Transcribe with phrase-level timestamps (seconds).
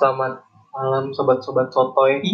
[0.00, 0.40] Selamat
[0.72, 2.24] malam sobat-sobat sotoy.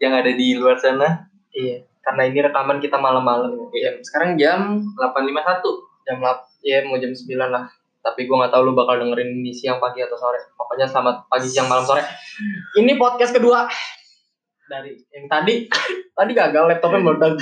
[0.00, 3.66] yang ada di luar sana Iya, karena ini rekaman kita malam-malam ya.
[3.76, 5.60] Iya, sekarang jam 851
[6.08, 7.68] jam 8, ya mau jam 9 lah.
[8.00, 10.40] Tapi gua nggak tahu lu bakal dengerin ini siang, pagi atau sore.
[10.56, 12.00] Pokoknya selamat pagi, siang, malam, sore.
[12.80, 13.68] Ini podcast kedua
[14.72, 15.68] dari yang tadi.
[16.16, 17.36] tadi gagal laptopnya meledak.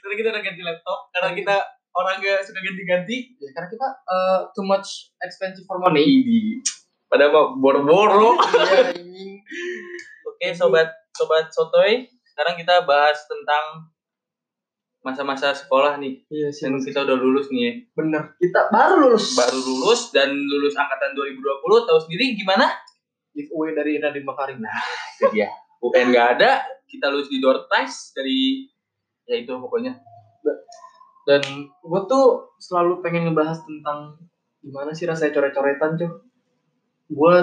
[0.00, 1.56] Karena kita udah ganti laptop Karena kita
[1.92, 6.64] orang gak suka ganti-ganti ya, karena kita eh, too much expensive for money.
[7.14, 8.34] Padahal mau boro-boro
[8.90, 8.90] Iya.
[10.34, 13.86] Oke sobat Sobat Sotoy Sekarang kita bahas tentang
[15.06, 16.66] Masa-masa sekolah nih Iya sih.
[16.66, 18.34] Dan kita udah lulus nih ya Bener.
[18.34, 19.38] Kita baru lulus.
[19.38, 21.38] Baru lulus dan lulus angkatan 2020
[21.86, 22.66] Tahu sendiri gimana?
[23.30, 24.58] giveaway dari Nadiem Makarim.
[24.58, 24.74] Nah,
[25.14, 25.46] Itu dia
[25.86, 28.66] UN gak ada Kita lulus di door prize Dari
[29.30, 29.94] Ya itu pokoknya
[31.24, 34.12] dan gue tuh selalu pengen ngebahas tentang
[34.60, 36.08] gimana sih rasanya coret-coretan cuy
[37.14, 37.36] gue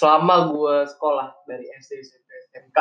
[0.00, 2.78] selama gue sekolah dari SD SMP SMK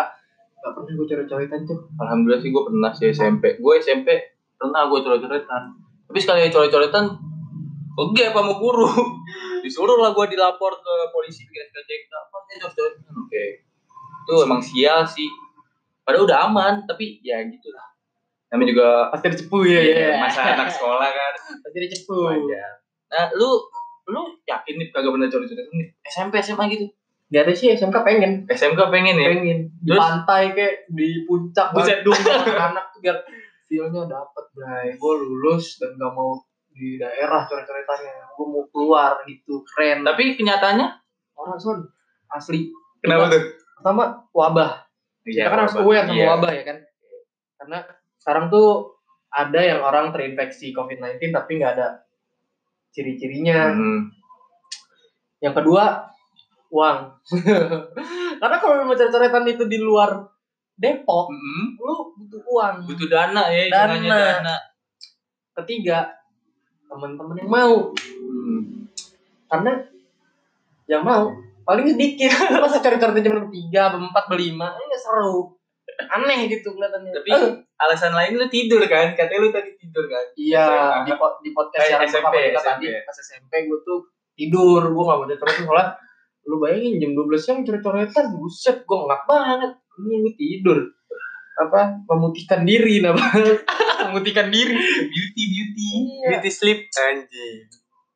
[0.61, 3.58] gak pernah gue coret-coretan cuy Alhamdulillah sih gue pernah sih SMP.
[3.58, 4.09] Gue SMP
[4.61, 5.64] pernah gue coret-coretan.
[6.06, 7.06] Tapi sekali coret-coretan,
[7.97, 8.86] oke apa mau guru.
[9.66, 12.11] Disuruh lah gue dilapor ke polisi bikin SKCK.
[12.14, 13.13] Apa sih coret-coretan?
[13.25, 13.45] Oke.
[14.22, 15.30] Itu emang sial sih.
[16.06, 17.97] Padahal udah aman, tapi ya gitulah.
[18.53, 21.34] Namanya juga pasti dicepu ya ya masa anak sekolah kan.
[21.63, 22.84] pasti dicepu Wajar.
[23.11, 23.50] Nah, lu
[24.12, 25.88] lu yakin nih kagak pernah coret-coretan nih?
[26.04, 26.86] SMP SMA gitu.
[27.26, 29.28] di atas sih SMK pengen SMK pengen ya.
[29.31, 29.98] pengen di Terus?
[29.98, 32.03] pantai kayak di puncak Buset.
[32.03, 32.20] Bandung
[32.59, 33.18] anak tuh biar
[33.66, 36.36] feelnya dapet bray gue lulus dan gak mau
[36.70, 40.88] di daerah coret-coretannya gue mau keluar gitu keren Tapi kenyataannya
[41.34, 41.80] orang son
[42.30, 42.68] asli
[43.00, 43.44] kenapa tuh?
[43.75, 44.84] pertama wabah
[45.22, 46.28] kita kan harus aware sama Iya.
[46.30, 46.78] wabah ya kan
[47.58, 47.78] karena
[48.18, 48.92] sekarang tuh
[49.30, 52.03] ada yang orang terinfeksi COVID-19 tapi nggak ada
[52.92, 54.00] ciri-cirinya Hmm.
[55.39, 56.06] yang kedua
[56.72, 56.97] uang
[58.42, 60.23] karena kalau mau coret-coretan itu di luar
[60.75, 61.66] Depok Hmm.
[61.80, 63.96] lu butuh uang butuh dana ya Dana.
[64.00, 64.56] dana
[65.63, 66.07] ketiga
[66.88, 68.88] teman-teman yang mau Hmm.
[69.47, 69.72] karena
[70.88, 71.31] yang mau
[71.63, 72.28] paling sedikit
[72.63, 75.56] masa cari-cari cuma tiga empat berlima ini nggak seru
[76.07, 77.12] aneh gitu kelihatannya.
[77.12, 79.13] Tapi Eh, alasan lain lu tidur kan?
[79.13, 80.25] Katanya lu tadi tidur kan?
[80.34, 80.66] Iya
[81.03, 82.69] di, po- di podcast Eh, yang SMP, pertama kita SMP.
[82.88, 82.88] tadi.
[83.03, 84.00] Pas SMP gue tuh
[84.34, 85.85] tidur gue gak mau terus soalnya
[86.41, 89.72] lu bayangin jam 12 siang coret-coretan buset gue ngak banget.
[90.01, 90.79] Ini lu tidur.
[91.59, 91.81] Apa?
[92.07, 93.13] Memutihkan diri nah
[94.07, 94.73] memutihkan diri.
[95.06, 95.90] Beauty beauty.
[96.25, 96.28] Iya.
[96.40, 96.79] beauty sleep.
[96.90, 97.57] Anjing.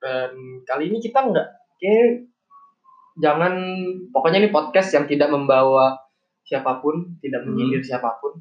[0.01, 0.31] Dan
[0.63, 1.47] kali ini kita nggak
[1.77, 2.25] kayak
[3.15, 3.53] jangan
[4.09, 5.95] pokoknya ini podcast yang tidak membawa
[6.45, 7.51] siapa pun tidak Hmm.
[7.51, 8.37] menyindir siapa pun.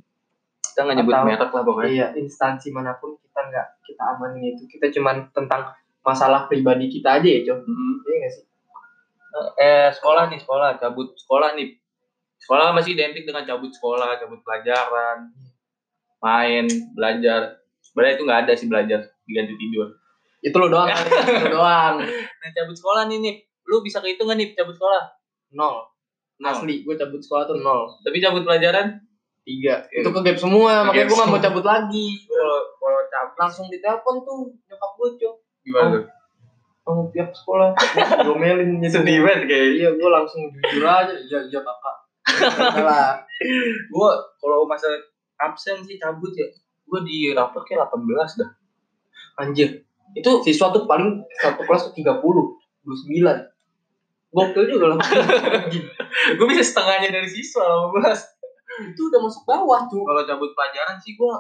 [0.61, 1.89] Kita nggak nyebut merek lah pokoknya.
[1.89, 4.69] iya instansi mana pun kita nggak kita amanin itu.
[4.69, 7.95] Kita cuman tentang masalah pribadi kita aja ya cok Hmm.
[8.05, 8.45] iya nggak sih?
[9.57, 11.75] Eh sekolah nih sekolah cabut sekolah nih.
[12.37, 15.33] Sekolah masih identik dengan cabut sekolah cabut pelajaran
[16.21, 17.59] main belajar.
[17.81, 19.89] Sebenarnya itu nggak ada sih belajar diganti tidur.
[20.41, 21.97] Itu lo doang itu doang.
[22.41, 23.35] Nah cabut sekolah nih nih
[23.65, 25.03] lu bisa kehitung nggak nih cabut sekolah?
[25.55, 25.89] Nol.
[26.45, 27.89] Asli gue cabut sekolah tuh nol.
[28.05, 29.01] Tapi cabut pelajaran?
[29.45, 32.07] Tiga itu ke gap semua makanya Ke gap gue nggak mau cabut lagi.
[32.29, 33.37] Kalau kalau cabut.
[33.41, 34.39] Langsung ditelepon tuh
[34.69, 35.35] nyokap gue cok.
[35.65, 36.05] Gimana tuh?
[36.85, 37.71] Kamu tiap sekolah.
[38.29, 41.97] Domelin gitu sedih banget kayak iya gue langsung jujur aja iya iya kakak
[42.81, 43.21] lah
[43.93, 44.11] gue
[44.41, 44.89] kalau masa
[45.41, 46.49] absen sih cabut ya.
[46.85, 48.51] Gue di rapor kayak 18 dah.
[49.41, 49.83] Anjir.
[50.15, 52.55] Itu siswa tuh paling satu kelas tuh tiga puluh
[52.85, 53.37] dua sembilan
[54.35, 54.99] gokil juga lah
[56.37, 58.35] gue bisa setengahnya dari siswa 18
[58.83, 60.03] itu udah masuk bawah tuh.
[60.03, 61.35] Kalau cabut pelajaran sih gue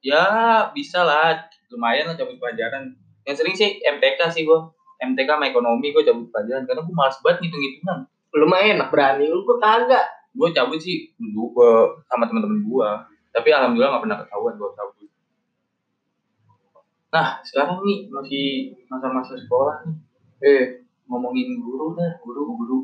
[0.00, 0.24] ya
[0.72, 1.36] bisa lah.
[1.68, 2.96] Lumayan lah cabut pelajaran.
[3.28, 4.60] Yang sering sih MTK sih gue
[5.00, 6.64] MTK sama ekonomi gue cabut pelajaran.
[6.64, 10.06] Karena gue malas banget ngitung hitungan lumayan enak berani lu gue kagak.
[10.32, 12.90] Gue cabut sih dulu eh, sama teman-teman gue
[13.30, 15.08] tapi alhamdulillah gak pernah ketahuan gue cabut.
[17.10, 18.46] Nah sekarang nih masih
[18.86, 19.96] masa-masa sekolah nih.
[20.40, 20.64] Eh
[21.10, 22.78] ngomongin guru dah guru guru.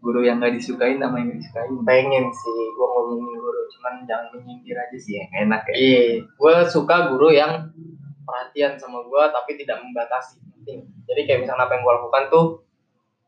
[0.00, 1.72] Guru yang gak disukain sama yang disukain.
[1.84, 5.20] Pengen sih gue ngomongin guru cuman jangan menyindir aja sih.
[5.20, 5.74] Ya enak ya.
[5.76, 7.68] Iya gue suka guru yang
[8.24, 10.40] perhatian sama gue tapi tidak membatasi.
[11.04, 12.46] Jadi kayak misalnya apa yang gue lakukan tuh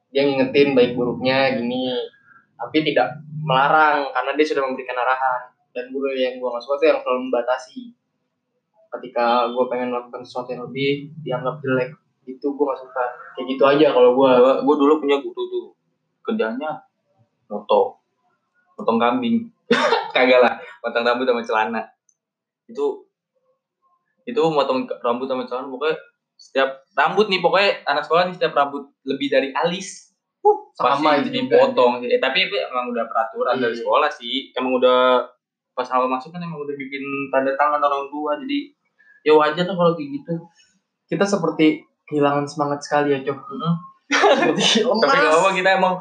[0.08, 1.92] dia ngingetin baik buruknya gini.
[2.56, 5.52] Tapi tidak melarang karena dia sudah memberikan arahan.
[5.76, 7.92] Dan guru yang gue gak suka tuh yang selalu membatasi.
[8.96, 11.92] Ketika gue pengen melakukan sesuatu yang lebih dianggap jelek
[12.26, 13.04] itu gue gak suka
[13.38, 15.64] kayak gitu aja kalau gue gua, gua dulu punya guru tuh
[16.26, 16.82] kerjanya
[17.46, 18.02] moto
[18.74, 19.46] potong kambing
[20.14, 21.82] kagak lah potong rambut sama celana
[22.66, 23.06] itu
[24.26, 25.96] itu motong rambut sama celana pokoknya
[26.36, 30.12] setiap rambut nih pokoknya anak sekolah nih setiap rambut lebih dari alis
[30.44, 32.08] uh, sama pasti itu dipotong sih.
[32.12, 33.80] Eh, tapi itu emang udah peraturan dari Iya.
[33.82, 34.52] sekolah sih.
[34.52, 35.24] Emang udah
[35.72, 37.02] pas awal masuk kan emang udah bikin
[37.32, 38.36] tanda tangan orang tua.
[38.36, 38.70] Jadi
[39.24, 40.34] ya wajar tuh kalau kayak gitu.
[41.08, 43.38] Kita seperti kehilangan semangat sekali ya, Cok.
[44.06, 44.62] Seperti
[45.02, 45.94] Tapi gak apa kita emang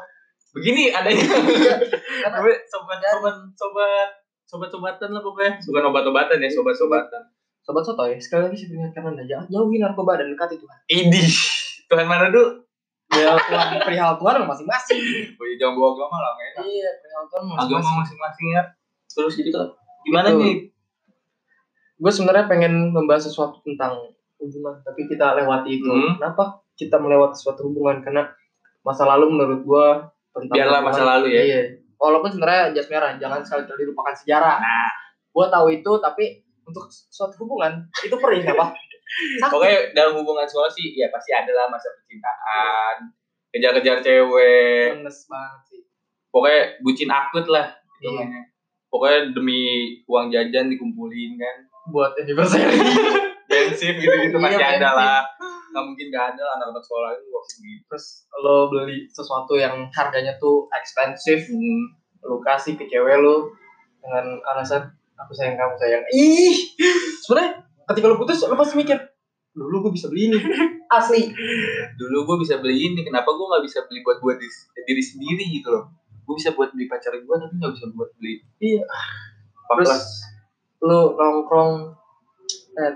[0.56, 1.25] begini adanya.
[1.25, 1.75] Iya.
[2.34, 4.10] Tapi sobat sobat sobat
[4.46, 5.54] sobat sobatan lah pokoknya.
[5.66, 7.22] Bukan obat-obatan ya, sobat-sobatan.
[7.66, 10.78] Sobat Soto ya, sekali lagi saya ingatkan Anda, jangan jauhi narkoba dan dekati Tuhan.
[10.86, 11.25] Idi.
[11.90, 12.62] Tuhan mana dulu?
[13.10, 15.02] Ya, Tuhan perihal Tuhan masing-masing.
[15.42, 16.62] Oh, jangan bawa agama lah, enak.
[16.62, 17.98] Iya, perihal Tuhan Agama masing-masing.
[17.98, 18.63] masing-masing ya.
[19.10, 19.68] Terus jadi tuh
[20.06, 20.42] gimana Betul.
[20.46, 20.56] nih?
[21.98, 24.13] Gue sebenarnya pengen membahas sesuatu tentang
[24.45, 25.89] hubungan, tapi kita lewati itu.
[25.89, 26.15] Hmm.
[26.21, 28.00] Kenapa kita melewati suatu hubungan?
[28.06, 28.30] Karena
[28.86, 29.88] masa lalu menurut gue
[30.36, 31.42] tentang Biarlah masa lalu ya.
[31.42, 31.62] Iya.
[31.95, 34.57] Walaupun sebenarnya jas merah, jangan sekali-kali lupakan sejarah.
[34.62, 34.89] Nah.
[35.31, 36.25] Gue tahu itu, tapi
[36.65, 38.74] untuk suatu hubungan itu perih apa?
[38.74, 39.50] Sakit.
[39.53, 42.95] Pokoknya dalam hubungan sekolah sih ya pasti ada lah masa percintaan,
[43.53, 45.81] kejar-kejar cewek, Menes banget sih.
[46.33, 47.71] pokoknya bucin akut lah
[48.03, 48.12] Iya.
[48.12, 48.44] hitungannya.
[48.92, 49.62] Pokoknya demi
[50.09, 51.56] uang jajan dikumpulin kan.
[51.94, 52.75] Buat anniversary.
[53.56, 55.00] Bensin gitu-gitu Iya, pasti ada bensin.
[55.00, 55.19] lah.
[55.69, 57.84] Nggak mungkin gak ada lah anak-anak sekolah itu waktu gitu.
[57.86, 58.06] Terus
[58.38, 61.84] lo beli sesuatu yang harganya tuh expensive, Hmm.
[62.24, 63.54] lu kasih ke cewek lu
[64.02, 64.81] dengan alasan
[65.16, 66.57] aku sayang kamu sayang ih
[67.22, 68.98] sebenarnya ketika lu putus lu pasti mikir
[69.52, 70.40] dulu gue bisa beli ini
[70.98, 71.30] asli
[71.96, 74.52] Dulu gue bisa beli ini, kenapa gue nggak bisa beli buat buat diri,
[74.84, 75.86] diri sendiri gitu loh.
[76.22, 78.42] Gue bisa buat beli pacar gue tapi nggak bisa buat beli.
[78.60, 78.84] Iya.
[79.66, 80.06] Terus terus
[80.81, 81.74] lu nongkrong
[82.75, 82.94] eh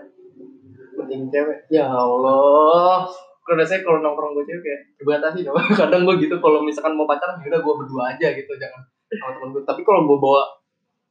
[1.09, 1.57] penting cewek.
[1.73, 3.09] Ya Allah.
[3.41, 5.57] Kalau biasanya kalau nongkrong gue cewek kayak dibatasi dong.
[5.81, 9.33] Kadang gue gitu kalau misalkan mau pacaran ya udah gue berdua aja gitu jangan sama
[9.33, 10.45] temen gue tapi kalau gue bawa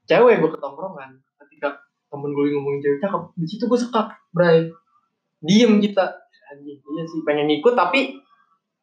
[0.06, 1.74] cewek gue ke tongkrongan ketika
[2.06, 4.70] temen gue ngomongin cewek cakep di situ gue sekak bray.
[5.42, 6.06] Diem kita.
[6.48, 8.16] Anjing iya sih pengen ikut tapi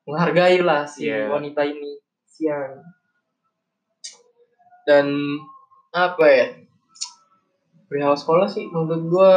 [0.05, 1.33] menghargai lah si Iya.
[1.33, 1.97] wanita ini
[2.29, 2.77] siang
[4.85, 5.09] dan
[5.89, 6.45] apa ya?
[7.89, 9.31] Perihal sekolah sih menurut gue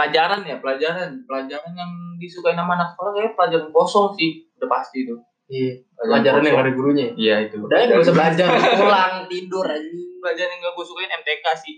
[0.00, 5.04] pelajaran ya pelajaran pelajaran yang disukai nama anak sekolah kayak pelajaran kosong sih udah pasti
[5.04, 5.12] itu
[5.46, 7.12] iya pelajaran yang ada gurunya ya.
[7.14, 8.46] iya itu udah nggak usah belajar
[8.80, 11.76] pulang tidur anjing pelajaran yang gak gue sukain MTK sih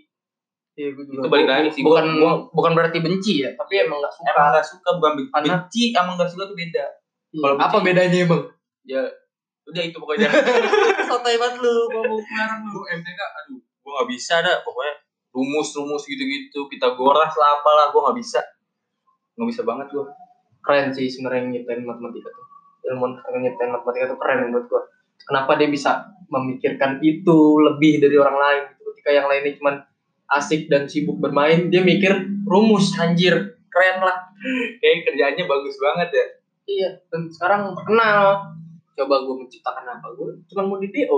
[0.73, 1.19] Iya, gue juga.
[1.19, 4.25] Itu balik lagi sih, Bukan gua- gua- bukan berarti benci ya, tapi emang nggak suka.
[4.27, 6.85] emang gak suka bukan ben- Karena- benci emang gak suka tuh beda
[7.29, 7.41] Iya.
[7.43, 8.43] kalau apa benci- bedanya emang?
[8.83, 9.03] ya
[9.69, 10.29] udah itu pokoknya
[11.13, 12.81] Sotai banget lu, ngomong kemarin lu.
[12.91, 14.95] MTK aduh gue gak bisa dah pokoknya
[15.33, 18.41] rumus-rumus gitu-gitu kita goras lah apalah gue gak bisa
[19.37, 20.05] gak bisa banget gue
[20.63, 22.47] Keren sih sebenarnya nyiptain matematika tuh.
[22.87, 24.83] Yang nyiptain matematika tuh keren menurut gua.
[25.27, 28.63] Kenapa dia bisa memikirkan itu lebih dari orang lain.
[28.79, 29.75] Ketika yang lainnya cuman
[30.39, 32.15] asik dan sibuk bermain, dia mikir
[32.47, 33.59] rumus anjir.
[33.69, 34.31] Keren lah.
[34.83, 36.27] kayak kerjaannya bagus banget ya
[36.63, 38.23] Iya, dan sekarang terkenal.
[38.93, 40.07] Coba gue menciptakan apa?
[40.13, 41.17] Gue cuma mau di DO.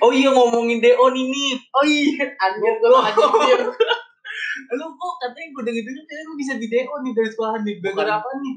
[0.00, 3.60] oh iya ngomongin DO nih nih oh iya, anjir gue anjir.
[4.70, 7.74] lu kok katanya gue denger denger katanya lu bisa di DO nih dari sekolah nih
[7.78, 8.54] gara-gara apa nih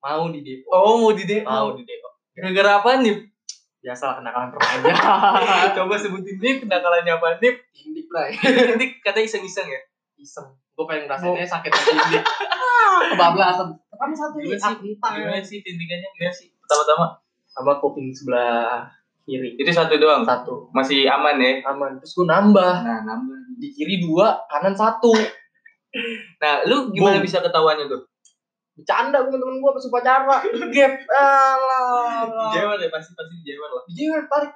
[0.00, 0.66] Mau di DO.
[0.66, 2.08] oh mau di DO Mau di DO.
[2.34, 3.16] gara-gara apa nih
[3.82, 4.94] Biasalah kenakalan remaja.
[5.76, 8.38] coba sebutin nih kendakalannya apa nih Tindik lah ya.
[8.78, 9.80] ini katanya iseng-iseng ya
[10.16, 10.46] Iseng.
[10.72, 12.22] Gue pengen ngerasainnya sakit hati tindik.
[13.12, 13.68] Kebablasan.
[13.90, 17.06] Pertama satu gimana sih gimana sih tindikannya gimana sih pertama-tama
[17.52, 18.88] Sama kuping sebelah
[19.22, 19.54] kiri.
[19.54, 20.66] itu satu doang Satu.
[20.72, 21.94] masih aman ya Aman.
[21.96, 22.74] Terus gue nambah.
[22.80, 25.12] nah nambah Di kiri dua, kanan satu.
[26.38, 27.24] nah lu gimana Boom.
[27.24, 28.02] bisa ketahuannya tuh
[28.72, 30.36] Bercanda gue temen gue pas upacara.
[30.72, 30.92] Gap.
[31.06, 32.48] Alah.
[32.50, 34.52] jewer ya pasti pasti jewer lah Dia tarik.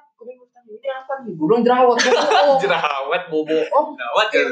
[0.67, 1.31] Ini apa nih?
[1.31, 1.95] Bilang jerawat.
[2.65, 3.87] Jerawat Gue bohong.
[3.93, 4.43] jerawat ya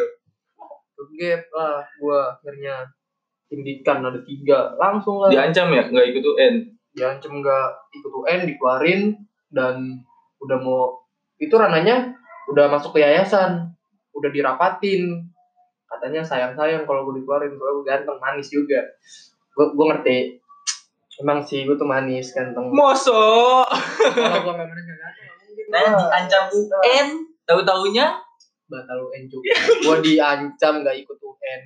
[1.17, 1.81] Gap lah.
[1.97, 2.75] Gue akhirnya
[3.45, 4.77] tindikan ada tiga.
[4.77, 5.27] Langsung lah.
[5.27, 6.53] diancam ya nggak ikut UN
[6.95, 9.01] diancam nggak ikut UN dikeluarin
[9.51, 10.01] dan
[10.39, 11.03] udah mau
[11.35, 12.15] itu rananya
[12.47, 13.75] udah masuk ke yayasan
[14.15, 15.27] udah dirapatin.
[15.85, 18.81] Katanya sayang sayang kalau gue dikeluarin gue ganteng manis juga.
[19.53, 20.17] Gue gue ngerti.
[21.21, 22.71] Emang sih gue tuh manis ganteng.
[22.71, 23.67] Mosok!
[24.15, 25.23] Kalau gue memang manis gak ganteng.
[25.27, 27.07] Nggak mungkin nah diancam UN
[27.45, 28.07] tahu taunya
[28.65, 29.51] batal UN juga.
[29.83, 31.61] Gue diancam nggak ikut UN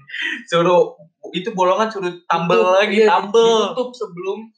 [0.49, 0.97] suruh
[1.31, 3.71] itu bolongan suruh tambel lagi iya, tambel.
[3.71, 4.49] ditutup sebelum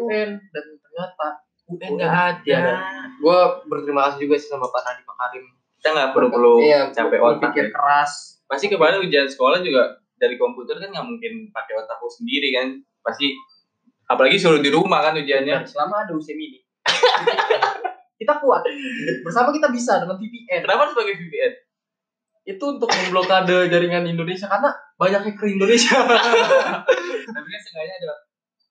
[0.00, 1.26] UN dan ternyata
[1.70, 2.58] UN nggak ada.
[2.58, 2.76] Ada.
[3.18, 3.38] gue
[3.70, 5.44] berterima kasih juga sih sama Pak Nadiem Makarim
[5.84, 7.72] kita nggak perlu perlu iya, capek otak pikir ya.
[7.76, 8.40] keras.
[8.48, 12.80] Pasti kemarin ujian sekolah juga dari komputer kan nggak mungkin pakai otak lu sendiri kan.
[13.04, 13.36] Pasti
[14.08, 15.60] apalagi suruh di rumah kan ujiannya.
[15.60, 16.64] Dan selama ada UCM ini
[18.24, 18.64] kita kuat.
[19.28, 21.52] Bersama kita bisa dengan VPN kenapa harus pakai VPN
[22.44, 26.00] itu untuk memblokade jaringan Indonesia karena banyak hacker Indonesia.
[27.36, 28.23] Tapi kan seenggaknya ada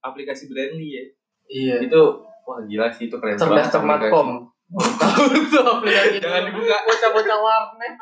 [0.04, 1.04] aplikasi Brandly ya
[1.48, 2.02] iya itu
[2.44, 4.52] Wah gila sih itu keren cerdas cermat kom
[5.00, 6.20] tahu tuh aplikasi.
[6.24, 6.76] Jangan dibuka.
[6.84, 7.94] bocah-bocah warnet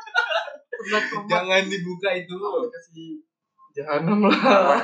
[1.30, 2.34] Jangan dibuka itu.
[2.34, 3.22] aplikasi
[3.72, 4.82] jahanam lah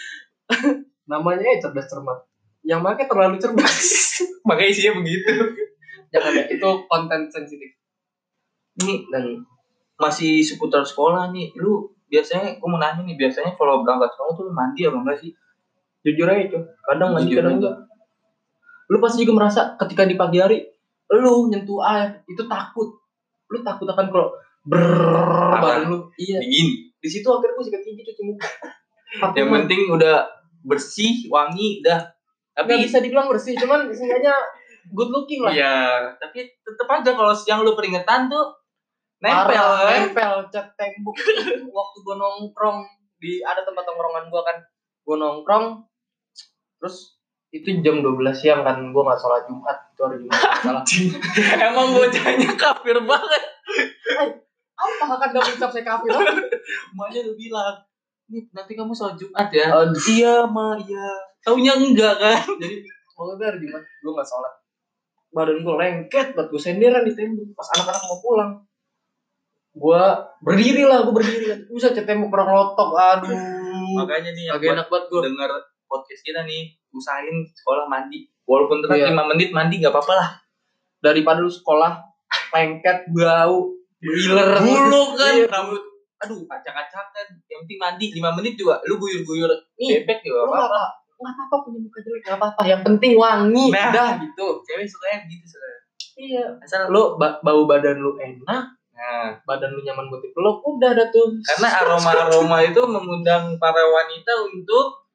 [1.10, 2.18] namanya ya cerdas cermat
[2.62, 3.74] yang pakai terlalu cerdas
[4.46, 5.30] Makanya isinya begitu.
[6.08, 7.74] jangan ya itu konten sensitif
[8.78, 9.42] Nih dan
[9.96, 11.50] masih seputar sekolah nih.
[11.56, 15.32] Lu biasanya gue mau nanya nih biasanya kalau berangkat sekolah tuh mandi apa enggak sih?
[16.06, 17.74] Jujur aja cuy kadang Jujur kadang enggak.
[18.86, 20.62] Lu pasti juga merasa ketika di pagi hari
[21.10, 22.94] lu nyentuh air itu takut.
[23.50, 24.30] Lu takut akan kalau
[24.66, 24.82] ber
[25.58, 25.98] badan lu.
[26.14, 26.38] Iya.
[26.42, 26.68] Dingin.
[26.96, 28.50] di situ akhirnya gue sikat gigi cuci muka.
[29.38, 30.26] Yang penting udah
[30.66, 32.02] bersih, wangi, dah.
[32.58, 34.34] nggak Tapi bisa dibilang bersih cuman seenggaknya
[34.90, 35.54] good looking lah.
[35.54, 35.76] Iya,
[36.18, 38.58] tapi tetep aja kalau siang lu peringatan tuh
[39.22, 40.00] nempel Parah, kan.
[40.10, 41.14] nempel cat tembok.
[41.78, 42.78] Waktu gue nongkrong
[43.22, 44.56] di ada tempat nongkrongan gue kan.
[45.06, 45.64] Gue nongkrong
[46.78, 47.16] terus
[47.54, 50.84] itu jam 12 siang kan gue nggak sholat jumat itu hari jumat salah
[51.70, 53.42] Emang bocahnya kafir banget.
[54.76, 56.12] apa akan gak mengucap saya kafir
[56.92, 57.74] Emaknya udah bilang,
[58.28, 59.72] nih nanti kamu sholat Jumat ya.
[59.72, 59.96] Aduh.
[59.96, 61.16] Iya, ma, iya.
[61.40, 62.44] Taunya enggak kan?
[62.60, 62.84] jadi
[63.16, 64.54] waktu itu hari jumat gue nggak sholat
[65.32, 68.52] badan gue lengket buat gue senderan di tembok pas anak-anak mau pulang
[69.76, 70.02] gue
[70.40, 73.36] berdiri lah gue berdiri kan bisa cat tembok orang lotok aduh
[73.86, 75.50] Makanya nih yang enak banget gue denger
[75.86, 78.26] podcast kita nih, usahain sekolah mandi.
[78.42, 79.10] Walaupun telat Iya.
[79.10, 80.30] 5 menit mandi gak apa-apa lah.
[80.96, 82.02] daripada lu sekolah
[82.50, 85.46] lengket bau giler Bulu kan, Iya.
[85.46, 85.82] rambut.
[86.18, 87.26] Aduh, acak-acakan.
[87.44, 88.80] Yang penting mandi 5 menit juga.
[88.82, 90.82] Lu guyur-guyur Nih, bebek juga nggak apa-apa.
[90.82, 90.82] apa
[91.16, 93.88] nggak apa-apa punya muka jelek nggak apa-apa yang penting wangi Nah.
[93.88, 95.80] dah gitu Cewek sukanya gitu sebenarnya.
[96.14, 100.90] iya Asal lu ba- bau badan lu enak Nah, badan lu nyaman buat dipeluk udah
[100.90, 105.05] dah tuh karena aroma-aroma itu mengundang para wanita untuk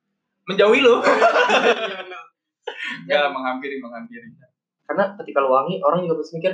[0.50, 1.02] menjauhi lu.
[1.02, 2.22] Iya, bener.
[3.10, 4.32] Ya, menghampiri, menghampiri.
[4.92, 6.54] karena ketika lu wangi orang juga pasti mikir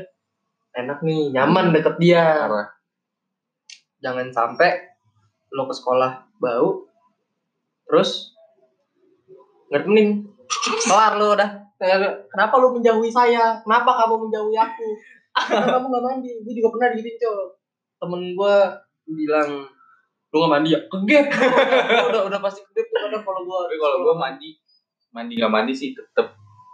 [0.77, 2.69] enak nih nyaman deket dia Parah.
[3.97, 4.93] jangan sampai
[5.49, 6.85] lo ke sekolah bau
[7.89, 8.37] terus
[9.73, 10.29] ngertenin
[10.85, 11.49] kelar lo udah
[12.29, 14.87] kenapa lu menjauhi saya kenapa kamu menjauhi aku
[15.33, 17.47] karena kamu gak mandi gue juga pernah digituin cowok
[17.97, 18.55] temen gue
[19.17, 19.49] bilang
[20.27, 21.25] lu gak mandi ya kegep
[22.11, 24.49] udah udah pasti kegep tuh kadang kalau gue Tapi kalau gue mandi,
[25.15, 26.27] mandi nggak mandi sih tetep.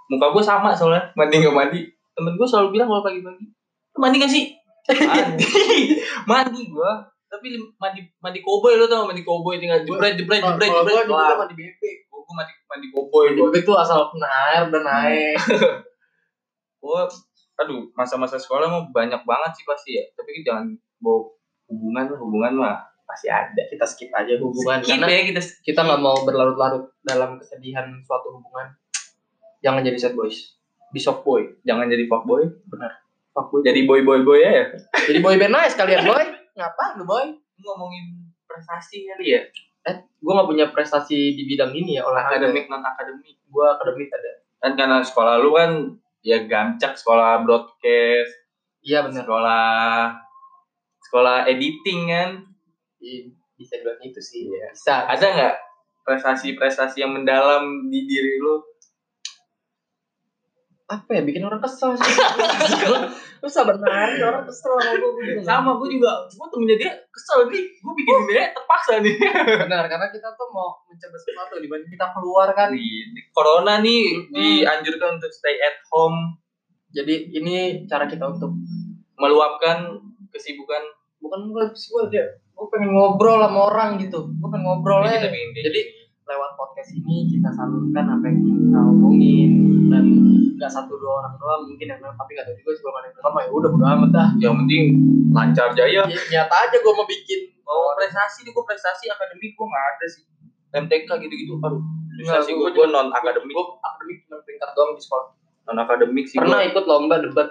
[0.10, 1.80] Muka gue sama soalnya, mandi nggak mandi.
[2.14, 3.46] Temen gue selalu bilang kalau pagi-pagi,
[3.94, 4.46] "Lu mandi gak sih?
[4.92, 5.48] Mandi,
[6.28, 6.92] mandi gue.
[7.32, 7.48] Tapi
[7.80, 11.40] mandi mandi koboi lo tau gak mandi koboi tinggal jebret jebret jebret jebret juga kelar.
[11.40, 15.40] mandi bebek Gue mandi mandi koboi mandi bebek tuh asal kena air udah naik
[16.84, 17.02] Gue,
[17.64, 20.04] aduh masa-masa sekolah mah banyak banget sih pasti ya.
[20.20, 20.68] Tapi jangan
[21.00, 21.32] bawa
[21.72, 23.62] hubungan lah, hubungan mah pasti ada.
[23.70, 28.40] kita skip aja hubungan Skip karena ya kita kita nggak mau berlarut-larut dalam kesedihan suatu
[28.40, 28.74] hubungan.
[29.64, 30.60] Jangan jadi sad boys.
[30.92, 31.46] Be soft boy.
[31.64, 32.44] Jangan jadi fuckboy,
[33.34, 33.62] fuck boy.
[33.64, 34.72] Jadi boy boy boy ya.
[35.10, 36.24] jadi boy band nice kalian boy.
[36.54, 37.34] Ngapa lu boy?
[37.64, 39.42] Ngomongin prestasi kali ya,
[40.24, 43.36] gue nggak punya prestasi di bidang ini ya olahraga akademik non akademik.
[43.44, 44.32] gue akademik ada.
[44.64, 45.72] Kan karena sekolah lu kan
[46.24, 48.32] ya gancak sekolah broadcast.
[48.80, 49.28] Iya benar.
[49.28, 49.66] Sekolah
[51.04, 52.30] sekolah editing kan
[53.58, 54.50] bisa bilang itu sih.
[54.50, 54.72] Iya.
[54.74, 54.96] bisa.
[55.08, 55.56] Ada nggak
[56.04, 58.60] prestasi-prestasi yang mendalam di diri lu?
[60.84, 62.06] Apa ya bikin orang kesel sih?
[63.44, 66.12] Lu sabar narik orang kesel sama gue sama gue juga.
[66.32, 67.64] Gue temennya dia kesel nih.
[67.82, 69.16] Gue bikin dia terpaksa nih.
[69.68, 72.72] Benar karena kita tuh mau mencoba sesuatu dibanding kita keluar kan?
[72.76, 74.32] Nih, corona nih Hmm.
[74.32, 76.40] dianjurkan untuk stay at home.
[76.94, 78.54] Jadi ini cara kita untuk
[79.18, 79.88] meluapkan
[80.30, 80.84] kesibukan.
[81.24, 84.30] Bukan gue gue dia gue pengen ngobrol sama orang gitu.
[84.40, 85.18] Gue pengen ngobrol Ini aja.
[85.26, 85.82] kita bikin kayak Jadi,
[86.24, 89.52] lewat podcast ini kita salurkan apa yang kita omongin.
[89.92, 90.06] Dan
[90.56, 93.04] nggak satu dua orang doang mungkin yang denger, tapi nggak tahu juga sih kalau ada
[93.04, 94.28] yang denger mah ya udah bodo amat dah.
[94.40, 94.84] Yang penting
[95.34, 96.02] lancar jaya.
[96.08, 97.40] Ya, nyata aja gue mau bikin.
[97.68, 100.24] Mau prestasi nih gue prestasi akademik gue nggak ada sih.
[100.74, 101.82] MTK gitu-gitu aduh.
[102.14, 105.28] Prestasi gua gue gue non akademik gue akademik cuma peringkat doang di sekolah.
[105.70, 106.70] Non akademik sih pernah gua.
[106.70, 107.48] ikut lomba debat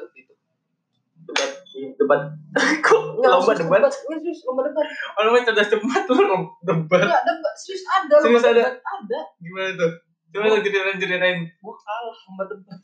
[2.17, 2.61] debat.
[2.87, 3.81] Kok Nggak, lomba debat?
[3.81, 4.87] Nggak, serius lomba debat.
[5.17, 6.17] Oh namanya cerdas cermat tuh
[6.65, 7.01] debat.
[7.01, 8.63] Enggak, debat serius ada Serius lomba ada?
[8.63, 9.21] debat ada.
[9.41, 9.93] Gimana tuh?
[10.33, 11.39] Coba lo ceritain ceritain.
[11.45, 12.79] gue kalah lomba debat.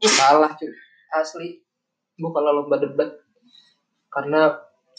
[0.00, 0.70] Gue kalah cuy.
[1.16, 1.48] Asli.
[2.20, 3.10] Gue kalah lomba debat.
[4.12, 4.40] Karena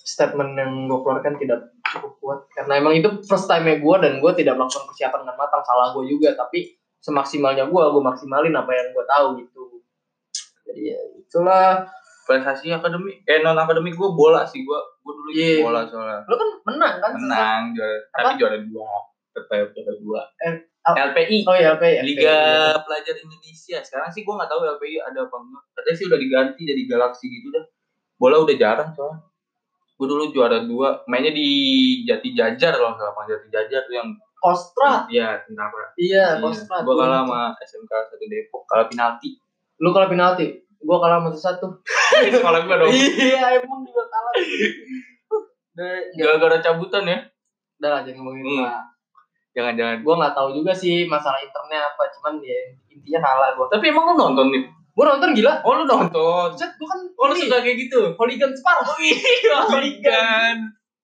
[0.01, 1.59] statement yang gue keluarkan tidak
[1.93, 2.39] cukup kuat.
[2.57, 5.61] Karena emang itu first time nya gue dan gue tidak melakukan persiapan dengan matang.
[5.61, 9.63] Salah gue juga tapi semaksimalnya gue gue maksimalin apa yang gue tahu gitu.
[10.65, 11.85] Jadi ya itulah
[12.21, 15.47] prestasi akademik eh non akademik gue bola sih gue gue dulu Iya.
[15.55, 18.89] ikut bola soalnya lo kan menang kan menang juara tapi juara dua
[19.31, 20.21] tetap juara dua
[20.81, 22.01] LPI Oh iya, ya?
[22.01, 22.37] Liga
[22.81, 26.61] Pelajar Indonesia sekarang sih gua nggak tahu LPI ada apa enggak katanya sih udah diganti
[26.65, 27.65] jadi Galaxy gitu dah
[28.17, 29.21] bola udah jarang soalnya
[29.95, 31.47] gua dulu juara dua mainnya di
[32.03, 35.05] Jati Jajar loh lapangan Jati Jajar tuh yang Kostra.
[35.05, 36.41] iya tentara Iya, Iya.
[36.41, 36.81] Kostra.
[36.81, 39.37] gua kalah sama SMK satu Depok kalah penalti
[39.77, 40.65] Lu kalah penalti.
[40.81, 41.67] Gua kalah sama satu.
[42.11, 44.33] sekolah gua dong iya, emang juga kalah.
[45.71, 47.17] Udah, gara-gara cabutan ya
[47.77, 48.61] udah lah jangan ngomongin Hmm.
[48.63, 48.83] lah.
[49.51, 53.65] jangan-jangan Gua nggak tahu juga sih masalah internnya apa, cuman ya intinya kalah gua.
[53.67, 55.53] tapi emang lu nonton nih Gua nonton gila.
[55.63, 58.83] oh lu nonton Set, gua kan oh lu suka kayak gitu hooligan Spar.
[58.99, 60.57] iya hooligan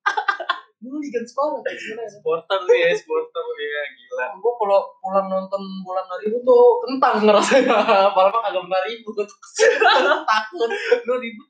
[0.77, 2.05] Gua hooligan Spar sebenarnya.
[2.07, 7.25] supporter nih ya supporter ya gila Gua kalau pulang nonton bulan hari itu tuh kentang
[7.25, 7.73] ngerasanya.
[8.13, 9.09] Malah mah kagak lima ribu.
[10.29, 10.69] Takut.
[11.03, 11.47] lu ribut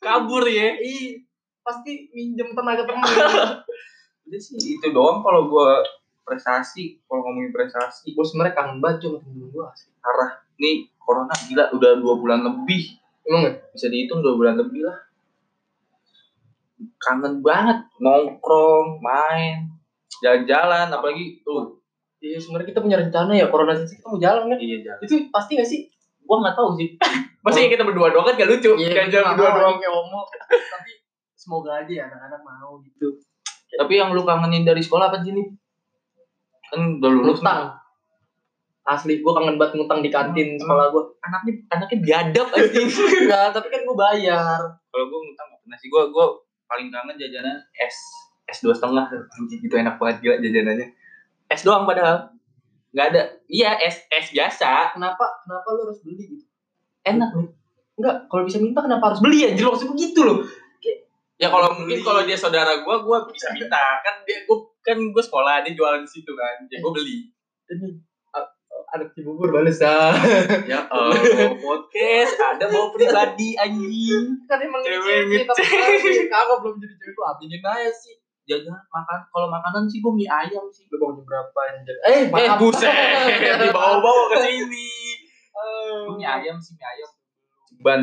[0.00, 1.20] kabur ya Ih,
[1.60, 3.04] pasti minjem tenaga temen.
[4.24, 5.82] udah sih itu doang kalau gua
[6.22, 9.90] prestasi kalau ngomongin prestasi Gue sebenarnya kangen banget cuma temen gue asli.
[10.00, 13.52] arah nih corona gila udah dua bulan lebih Emang ya?
[13.74, 14.94] bisa dihitung dua bulan lebih lah
[16.96, 19.68] kangen banget nongkrong main
[20.18, 21.78] jalan-jalan apalagi tuh
[22.20, 24.60] Iya sebenarnya kita punya rencana ya corona sih kita mau jalan kan.
[24.60, 25.88] iya jalan Itu pasti gak sih?
[26.20, 26.92] gua nggak tahu sih
[27.44, 29.92] Maksudnya kita berdua doang kan gak lucu Iya, kita jalan nggak berdua mau doang kayak
[29.96, 30.20] homo.
[30.44, 30.90] Tapi
[31.32, 33.08] semoga aja ya anak-anak mau gitu.
[33.72, 35.46] tapi yang lu kangenin dari sekolah apa sih nih
[36.66, 37.48] kan udah lulus nih.
[37.48, 37.62] Ngutang.
[38.82, 41.02] Asli gue kangen banget ngutang di kantin sekolah gue.
[41.22, 42.80] anaknya anaknya biadab aja
[43.16, 44.60] Enggak, tapi kan gue bayar.
[44.86, 46.26] kalau gue ngutang nggak pernah sih gue gue
[46.70, 47.96] paling kangen jajanan es
[48.46, 49.10] es dua setengah.
[49.50, 50.86] Gitu enak banget gila jajanannya.
[51.50, 52.30] Es doang padahal.
[52.94, 53.22] Nggak ada.
[53.50, 54.94] Iya es es biasa.
[54.94, 55.26] Kenapa?
[55.42, 56.46] Kenapa lu harus beli gitu?
[57.00, 57.30] enak.
[57.32, 57.50] Nih
[58.00, 59.44] Enggak, kalau bisa minta kenapa harus beli?
[59.44, 60.40] Anjir maksud gue gitu loh.
[61.40, 64.00] ya kalau mungkin kalau dia saudara gue gue bisa minta.
[64.00, 66.64] Kan dia gue kan gue sekolah dia jualan di situ kan.
[66.72, 67.28] Ya gue beli
[68.90, 70.10] Ada Cibubur bales ah.
[70.66, 71.14] ya oh
[71.56, 77.62] podcast ada mau pribadi anjing kan emang Cewek ngecek, kagak belum jadi cewek gue aminin
[77.62, 78.18] aja sih.
[78.44, 81.94] jajan makan kalau makanan sih gue mie ayam sih Lu bangun berapa anjir?
[82.02, 82.90] Eh, eh buset
[83.62, 84.90] dibawa-bawa ke sini
[85.50, 87.10] Eh, Gua mie ayam sih mie ayam
[87.70, 88.02] ceban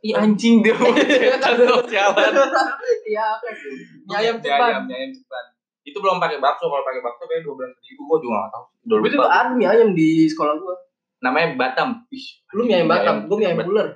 [0.00, 0.16] Iya.
[0.24, 0.88] Anjing dia mau
[1.92, 2.32] sialan.
[3.04, 3.28] Iya?
[4.08, 5.44] Mie ayam ayam, mie ayam ceban.
[5.82, 8.64] Itu belum pakai bakso, kalau pakai bakso kayak dua belas ribu, gua juga nggak tahu.
[8.82, 9.26] Gue lupa.
[9.30, 10.74] ada mie ayam di sekolah gue.
[11.22, 12.06] Namanya Batam.
[12.10, 13.88] Ih, Lu mie ayam Batam, gue mie ayam ular.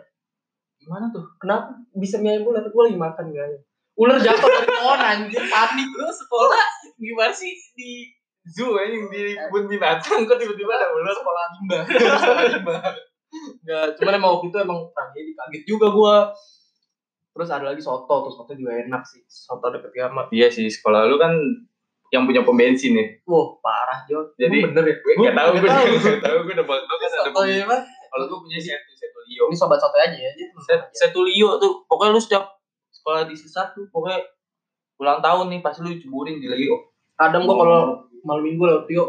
[0.83, 1.25] Gimana tuh?
[1.39, 2.67] Kenapa bisa mie ayam ular?
[2.67, 3.63] Gue lagi makan mie ayam.
[3.97, 5.89] Ular jatuh dari pohon anjir, panik.
[5.95, 6.63] Lu sekolah
[6.99, 8.11] gimana sih di
[8.47, 11.15] zoo ya, yang di kebun binatang kok tiba-tiba ada ular?
[11.15, 11.79] sekolah rimba.
[12.23, 12.77] Sekolah rimba.
[13.37, 16.17] Enggak, cuman emang waktu itu emang tragedi kaget juga gue.
[17.37, 19.21] Terus ada lagi soto, tuh soto juga enak sih.
[19.29, 20.33] Soto deket kiamat.
[20.33, 21.37] Iya sih, sekolah lu kan
[22.09, 23.05] yang punya pom bensin ya.
[23.25, 24.23] Wah, parah Jo.
[24.35, 24.95] Jadi- Emang bener ya?
[24.97, 27.83] Gue nggak tahu, gue nggak tahu, gue udah bakal kan ada pom ya, Mas.
[28.07, 29.45] Kalau gue punya setu, setu Lio.
[29.47, 30.31] Ini sobat soto aja ya.
[30.63, 32.45] Set, Setulio tuh pokoknya lu setiap
[32.89, 34.23] sekolah di satu pokoknya
[34.97, 36.79] ulang tahun nih pasti lu ceburin di Lio.
[37.13, 37.81] kadang gua kalau
[38.23, 39.05] malam minggu lewat Tio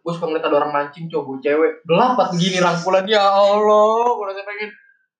[0.00, 4.42] gue suka ngeliat ada orang mancing cowok cewek gelapat begini rangkulan ya Allah gue rasa
[4.42, 4.70] pengen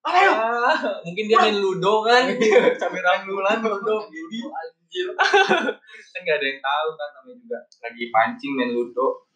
[0.03, 2.33] ayo Ah, mungkin dia main ludo kan
[2.81, 4.80] sambil rangkulan ludo gitu anjir
[6.13, 9.31] kan gak ada yang tahu kan namanya juga lagi pancing main ludo.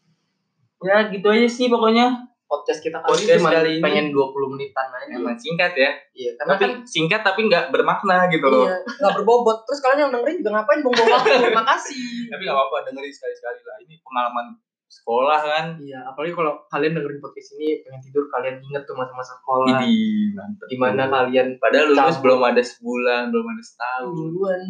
[0.84, 2.28] Ya gitu aja sih pokoknya.
[2.44, 3.82] Podcast kita kali Podcast ini cuma kali ini.
[3.82, 5.14] pengen 20 menitan aja.
[5.16, 5.90] Emang singkat ya.
[6.12, 8.68] Iya karena tapi kan singkat tapi nggak bermakna gitu loh.
[8.68, 9.64] Iya nggak berbobot.
[9.64, 13.76] Terus kalian yang dengerin juga ngapain buang-buang waktu makasih tapi nggak apa-apa dengerin sekali-sekali lah.
[13.86, 14.46] Ini pengalaman
[14.86, 15.66] sekolah kan?
[15.76, 19.80] Iya apalagi kalau kalian dengerin podcast ini pengen tidur kalian inget tuh masa-masa sekolah.
[19.80, 20.66] Idi, mantep.
[20.68, 24.12] gimana kalian padahal lulus belum ada sebulan belum ada setahun.
[24.14, 24.60] Mingguan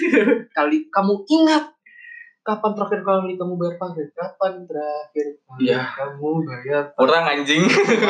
[0.56, 1.64] kali kamu ingat
[2.40, 5.80] kapan terakhir kali kamu bayar pajak kapan terakhir kali Iya.
[5.90, 7.62] kamu bayar pajak kurang anjing.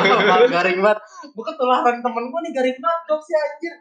[0.54, 1.00] Garing banget.
[1.32, 3.74] Bukan ketularan temen gue nih garing banget dok si anjir.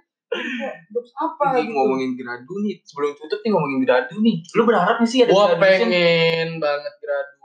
[0.90, 1.78] Dops apa Ini gitu?
[1.78, 4.42] ngomongin gradu nih sebelum tutup nih ngomongin gradu nih.
[4.54, 5.62] Lu berharap nih sih ada graduation?
[5.62, 7.38] pengen banget gradu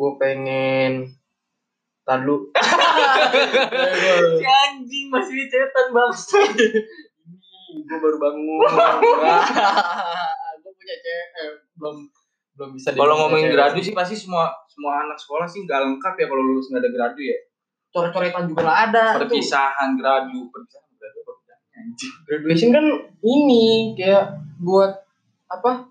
[0.00, 1.04] gue pengen
[2.08, 2.48] Tadu
[4.40, 6.40] si anjing masih dicetan bangsa
[7.70, 8.66] gue baru bangun.
[10.58, 11.96] Gue punya cewek eh, belum
[12.58, 16.26] belum bisa kalau ngomongin gradu sih pasti semua semua anak sekolah sih nggak lengkap ya
[16.26, 17.38] kalau lulus nggak ada gradu ya.
[17.90, 21.18] Coret-coretan juga lah ada perpisahan gradu perpisahan gradu
[21.76, 22.12] anjing.
[22.26, 22.86] Graduation kan
[23.22, 24.92] ini kayak buat
[25.46, 25.88] apa?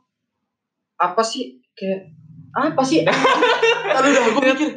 [1.00, 1.63] Apa sih?
[1.78, 2.18] Kayak
[2.53, 3.05] apa sih?
[3.95, 4.69] Tadi udah gue mikir.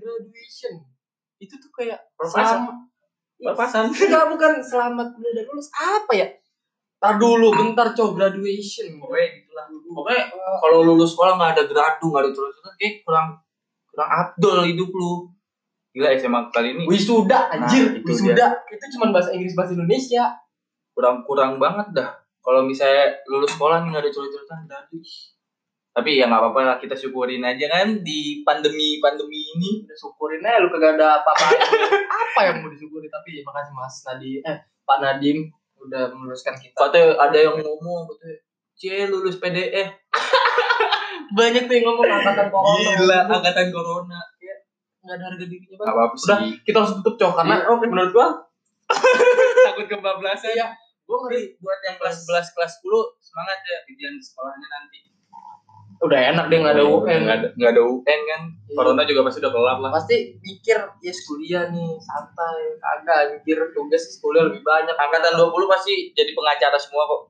[0.00, 0.72] graduation.
[1.40, 2.68] Itu tuh kayak Perpasan.
[3.40, 3.84] Perpasan.
[3.92, 5.68] enggak bukan selamat udah lulus.
[5.74, 6.28] Apa ya?
[7.04, 9.66] Tar dulu bentar cow graduation pokoknya gitulah.
[9.68, 13.28] Pokoknya kalau lulus sekolah nggak ada gradu nggak ada terus kayak kurang
[13.92, 15.28] kurang abdul hidup lu.
[15.94, 16.84] Gila SMA kali ini.
[16.90, 18.46] Wisuda anjir Nah, itu wisuda.
[18.66, 20.32] Itu cuma bahasa Inggris bahasa Indonesia.
[20.96, 22.10] Kurang kurang banget dah.
[22.40, 24.98] Kalau misalnya lulus sekolah nih nggak ada coret-coretan gradu
[25.94, 29.86] tapi ya nggak apa-apa lah kita syukurin aja kan di pandemi pandemi ini.
[29.86, 31.54] Udah syukurin aja lu kagak ada apa-apa.
[32.34, 34.42] Apa yang mau disyukuri tapi makasih Mas Nadi.
[34.42, 35.38] Eh Pak Nadim
[35.78, 36.74] udah meluruskan kita.
[36.74, 38.42] Katanya ada yang ngomong katanya
[38.74, 39.86] cie lulus PDE
[41.38, 42.90] banyak tuh yang ngomong angkatan corona.
[42.98, 44.18] Gila angkatan corona.
[45.04, 46.52] Nggak ada harga dirinya banget apa-apa udah sih.
[46.66, 47.84] kita harus tutup cowok karena Iya, oke.
[47.86, 48.28] menurut gua
[49.70, 50.58] takut kebablasan.
[50.58, 50.66] Iya.
[51.06, 51.54] gua ngeri.
[51.62, 55.13] Buat yang kelas 11 kelas 10 semangat ya ujian sekolahnya nanti.
[56.04, 58.42] Udah enak deh nggak ada UN Nggak ada, nggak ada UN kan.
[58.44, 58.74] Iya.
[58.74, 59.90] Corona juga pasti udah kelar lah.
[59.90, 65.92] pasti mikir yes kuliah nih santai kagak anjir tugas kuliah lebih banyak Angkatan 20 pasti
[66.12, 67.20] jadi pengacara semua kok.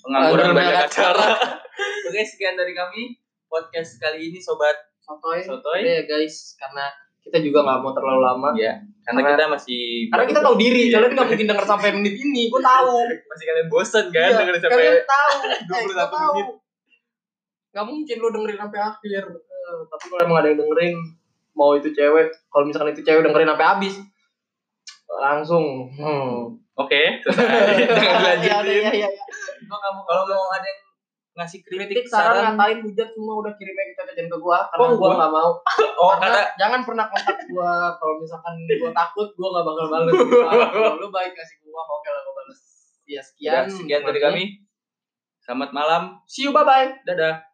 [0.00, 1.26] Pengangguran Pengangguran banyak acara.
[2.06, 3.14] Oke, sekian dari kami
[3.46, 4.74] podcast kali ini sobat.
[5.00, 5.80] sotoy Sotoy.
[5.80, 6.86] Ya guys karena
[7.20, 10.82] kita juga nggak mau terlalu lama Ya, karena Karena- kita masih karena kita tahu diri
[10.84, 10.94] Iya.
[10.96, 12.94] kalian nggak mungkin denger sampai menit ini gue tahu
[13.30, 15.34] masih kalian bosen kan Iya, dengerin sampai kalian tahu
[15.68, 16.32] 21 Eh, gua tahu.
[16.32, 16.48] menit.
[17.70, 19.22] Nggak mungkin lu dengerin sampai akhir
[19.60, 20.94] Eh, tapi kalau emang ada yang dengerin
[21.52, 23.94] mau itu cewek kalau misalkan itu cewek dengerin sampai habis
[25.12, 26.58] langsung hmm.
[26.72, 27.76] Oke, selesai.
[27.92, 28.72] Jangan dilanjutin.
[28.72, 29.08] Iya, iya, iya.
[29.62, 30.80] Gua nggak mau- Kalau mau ada yang
[31.36, 34.80] ngasih kritik, kritik saran saran, ngatain hujat semua udah kirimnya ke jajan ke gua karena
[34.80, 35.14] Oh, gua gua?
[35.14, 35.50] nggak mau
[36.00, 40.96] oh karena kata jangan pernah kontak gua kalau misalkan gua takut gua nggak bakal kalau
[40.96, 42.60] lu baik kasih gua oke lah gua bales
[43.04, 44.42] ya sekian, sekian sekian dari kami.
[45.38, 46.02] Selamat malam.
[46.24, 47.49] see you bye bye Dadah.